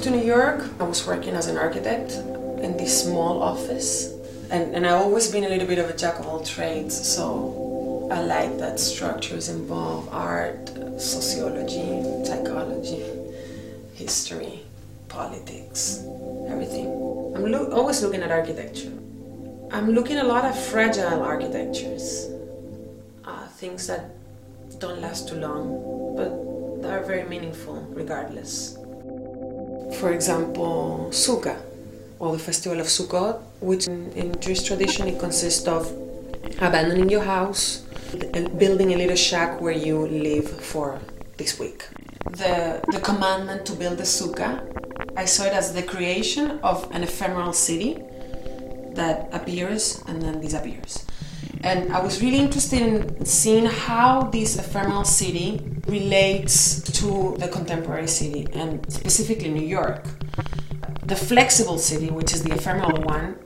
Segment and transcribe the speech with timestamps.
[0.00, 2.12] moved to New York, I was working as an architect
[2.64, 4.10] in this small office.
[4.50, 8.08] And, and I've always been a little bit of a jack of all trades, so
[8.10, 13.04] I like that structures involve art, sociology, psychology,
[13.92, 14.60] history,
[15.08, 16.02] politics,
[16.48, 16.86] everything.
[17.36, 18.94] I'm lo- always looking at architecture.
[19.70, 22.26] I'm looking a lot at fragile architectures,
[23.26, 24.08] uh, things that
[24.78, 28.79] don't last too long, but are very meaningful regardless.
[29.98, 31.60] For example, Sukkah,
[32.18, 35.90] or the festival of Sukkot, which in, in Jewish tradition it consists of
[36.60, 37.82] abandoning your house
[38.58, 40.98] building a little shack where you live for
[41.36, 41.86] this week.
[42.30, 44.60] The, the commandment to build the sukkah,
[45.16, 48.02] I saw it as the creation of an ephemeral city
[48.94, 51.06] that appears and then disappears.
[51.62, 58.08] And I was really interested in seeing how this ephemeral city relates to the contemporary
[58.08, 60.04] city, and specifically New York.
[61.04, 63.36] The flexible city, which is the ephemeral one,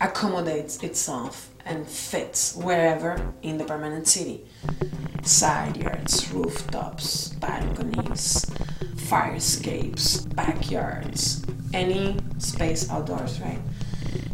[0.00, 4.46] accommodates itself and fits wherever in the permanent city.
[5.22, 8.50] Side yards, rooftops, balconies,
[8.96, 13.60] fire escapes, backyards, any space outdoors, right?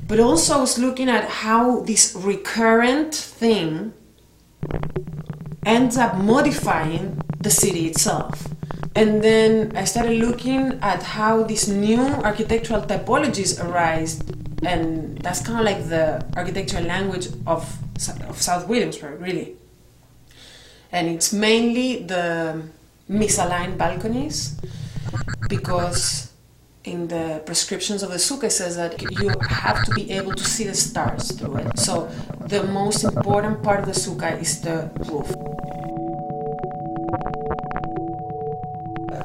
[0.09, 3.93] But also, I was looking at how this recurrent thing
[5.65, 8.47] ends up modifying the city itself.
[8.95, 14.23] And then I started looking at how these new architectural typologies arise,
[14.65, 17.77] and that's kind of like the architectural language of,
[18.29, 19.57] of South Williamsburg, really.
[20.93, 22.62] And it's mainly the
[23.11, 24.57] misaligned balconies
[25.49, 26.33] because
[26.87, 30.65] in the prescriptions of the sukkah says that you have to be able to see
[30.65, 31.78] the stars through it.
[31.78, 32.09] So
[32.47, 35.34] the most important part of the sukkah is the roof.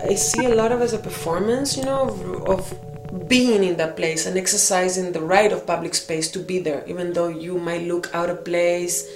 [0.01, 3.95] I see a lot of as a performance, you know, of, of being in that
[3.95, 7.83] place and exercising the right of public space to be there, even though you might
[7.83, 9.07] look out of place.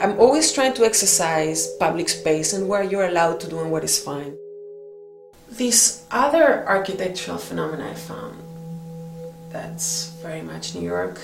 [0.00, 3.82] I'm always trying to exercise public space and where you're allowed to do and what
[3.82, 4.38] is fine.
[5.60, 8.40] This other architectural phenomenon I found
[9.52, 11.20] that's very much New York.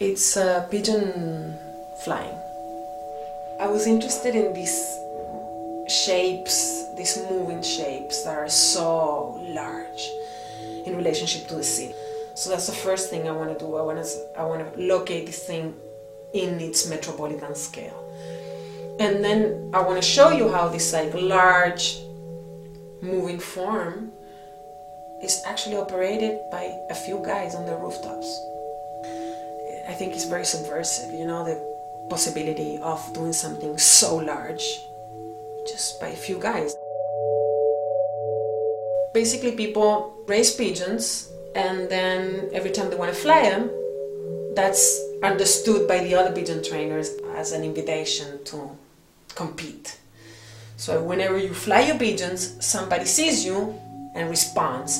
[0.00, 1.54] It's a pigeon
[2.02, 2.34] flying.
[3.60, 4.74] I was interested in these
[5.86, 10.02] shapes, these moving shapes that are so large
[10.84, 11.94] in relationship to the city.
[12.34, 13.76] So that's the first thing I want to do.
[13.76, 14.06] I want to
[14.36, 15.76] I want to locate this thing
[16.34, 18.02] in its metropolitan scale.
[18.98, 22.09] And then I want to show you how this like large
[23.02, 24.12] moving form
[25.22, 28.28] is actually operated by a few guys on the rooftops.
[29.88, 31.58] I think it's very subversive, you know, the
[32.08, 34.80] possibility of doing something so large
[35.66, 36.76] just by a few guys.
[39.12, 43.70] Basically, people raise pigeons, and then every time they want to fly them,
[44.54, 48.70] that's understood by the other pigeon trainers as an invitation to
[49.34, 49.99] compete.
[50.80, 53.78] So whenever you fly your pigeons, somebody sees you
[54.14, 54.98] and responds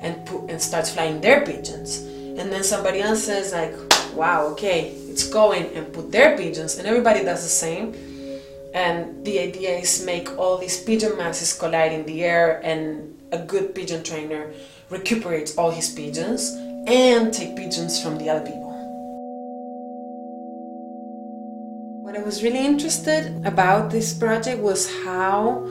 [0.00, 1.98] and put, and starts flying their pigeons.
[2.38, 3.74] And then somebody else says like,
[4.14, 7.92] "Wow, okay, it's going," and put their pigeons, and everybody does the same.
[8.72, 13.38] And the idea is make all these pigeon masses collide in the air, and a
[13.38, 14.54] good pigeon trainer
[14.90, 16.54] recuperates all his pigeons
[16.86, 18.65] and take pigeons from the other people.
[22.16, 25.68] What I was really interested about this project was how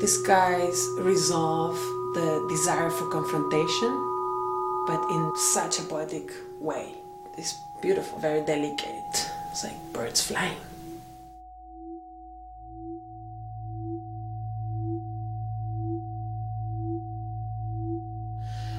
[0.00, 1.76] these guys resolve
[2.12, 3.88] the desire for confrontation,
[4.86, 6.92] but in such a poetic way.
[7.38, 9.14] It's beautiful, very delicate.
[9.50, 10.58] It's like birds flying.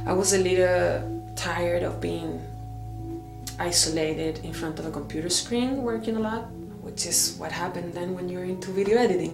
[0.05, 2.39] I was a little tired of being
[3.57, 6.45] isolated in front of a computer screen working a lot,
[6.89, 9.29] which is what happened then when you're into video editing.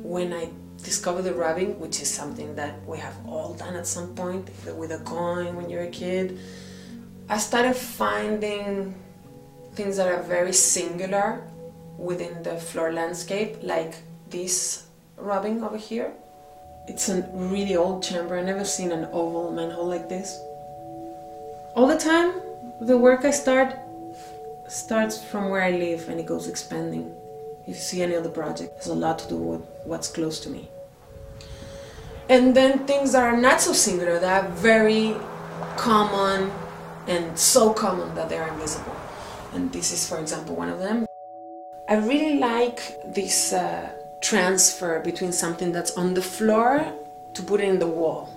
[0.00, 0.48] When I
[0.82, 4.90] discovered the rubbing, which is something that we have all done at some point with
[4.90, 6.38] a coin when you're a kid,
[7.28, 8.94] I started finding
[9.74, 11.42] things that are very singular
[11.98, 13.96] within the floor landscape, like
[14.30, 14.86] this
[15.18, 16.10] rubbing over here.
[16.88, 18.38] It's a really old chamber.
[18.38, 20.40] I've never seen an oval manhole like this.
[21.76, 22.32] All the time,
[22.80, 23.76] the work I start
[24.70, 27.14] starts from where I live and it goes expanding.
[27.62, 30.38] If you see any other the project, has a lot to do with what's close
[30.40, 30.68] to me.
[32.28, 35.16] And then things that are not so singular, that are very
[35.76, 36.52] common
[37.08, 38.94] and so common that they're invisible.
[39.52, 41.06] And this is, for example, one of them.
[41.88, 43.90] I really like this uh,
[44.20, 46.92] transfer between something that's on the floor
[47.34, 48.32] to put it in the wall.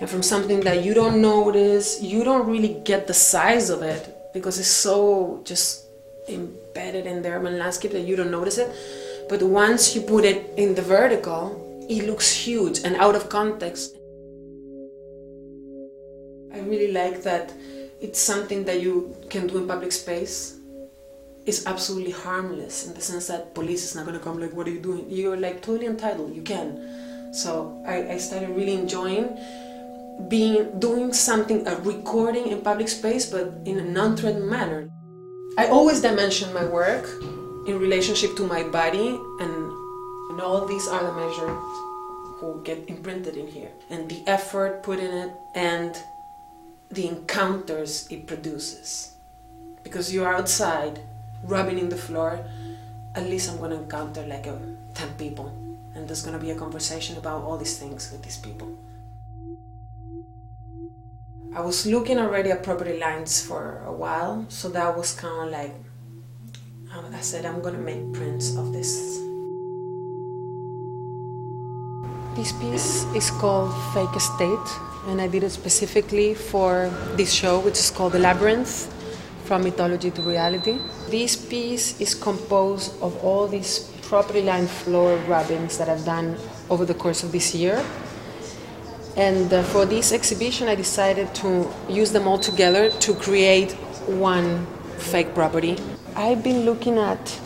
[0.00, 4.15] And from something that you don't notice, you don't really get the size of it
[4.36, 5.86] because it's so just
[6.28, 8.68] embedded in the urban landscape that you don't notice it.
[9.30, 11.40] But once you put it in the vertical,
[11.88, 13.96] it looks huge and out of context.
[16.52, 17.50] I really like that
[18.02, 20.58] it's something that you can do in public space.
[21.46, 24.70] It's absolutely harmless in the sense that police is not gonna come like, what are
[24.70, 25.06] you doing?
[25.08, 27.32] You're like totally entitled, you can.
[27.32, 29.38] So I, I started really enjoying
[30.28, 34.90] being doing something, a recording in public space, but in a non-threatening manner.
[35.58, 37.06] I always dimension my work
[37.66, 39.08] in relationship to my body,
[39.40, 39.72] and,
[40.30, 41.58] and all these are the measures
[42.38, 45.96] who get imprinted in here, and the effort put in it, and
[46.90, 49.14] the encounters it produces.
[49.82, 51.00] Because you're outside,
[51.44, 52.44] rubbing in the floor,
[53.14, 54.58] at least I'm gonna encounter like a,
[54.94, 55.48] 10 people,
[55.94, 58.76] and there's gonna be a conversation about all these things with these people.
[61.54, 65.52] I was looking already at property lines for a while, so that was kind of
[65.52, 65.74] like
[66.96, 69.20] um, I said, I'm gonna make prints of this.
[72.36, 74.68] This piece is called Fake Estate,
[75.08, 78.92] and I did it specifically for this show, which is called The Labyrinth
[79.44, 80.78] From Mythology to Reality.
[81.08, 86.36] This piece is composed of all these property line floor rubbings that I've done
[86.70, 87.84] over the course of this year.
[89.16, 93.72] And uh, for this exhibition, I decided to use them all together to create
[94.06, 94.66] one
[94.98, 95.78] fake property.
[96.14, 97.40] I've been looking at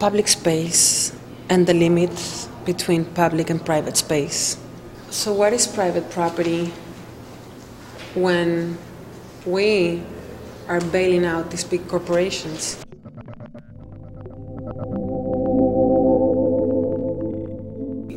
[0.00, 1.16] public space
[1.48, 4.58] and the limits between public and private space.
[5.10, 6.72] So, what is private property
[8.14, 8.76] when
[9.46, 10.02] we
[10.66, 12.84] are bailing out these big corporations?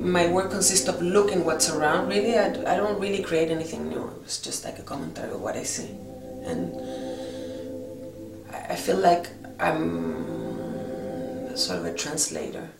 [0.01, 2.38] My work consists of looking what's around really.
[2.38, 4.12] I, I don't really create anything new.
[4.24, 5.89] It's just like a commentary of what i see.
[6.44, 6.74] And
[8.51, 12.68] i, I feel like i'm sort of a translator